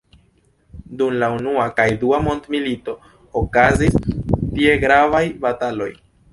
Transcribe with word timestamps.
Dum 1.01 1.17
la 1.23 1.29
unua 1.35 1.65
kaj 1.81 1.85
dua 2.05 2.21
mondmilitoj, 2.29 2.97
okazis 3.45 4.01
tie 4.09 4.77
gravaj 4.89 5.25
bataloj. 5.49 5.91